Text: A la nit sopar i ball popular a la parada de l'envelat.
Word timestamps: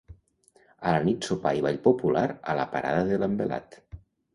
A 0.61 0.93
la 0.95 1.01
nit 1.11 1.29
sopar 1.29 1.53
i 1.59 1.63
ball 1.67 1.79
popular 1.85 2.27
a 2.55 2.59
la 2.63 2.69
parada 2.77 3.09
de 3.15 3.23
l'envelat. 3.25 3.83